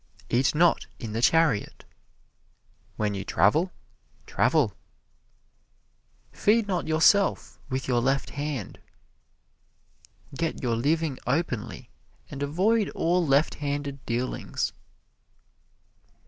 "Eat 0.31 0.55
not 0.55 0.87
in 0.97 1.13
the 1.13 1.21
chariot" 1.21 1.85
when 2.95 3.13
you 3.13 3.23
travel, 3.23 3.71
travel. 4.25 4.73
"Feed 6.31 6.65
not 6.67 6.87
yourself 6.87 7.59
with 7.69 7.87
your 7.87 8.01
left 8.01 8.31
hand" 8.31 8.79
get 10.35 10.63
your 10.63 10.75
living 10.75 11.19
openly 11.27 11.91
and 12.31 12.41
avoid 12.41 12.89
all 12.95 13.23
left 13.23 13.53
handed 13.61 14.03
dealings. 14.07 14.73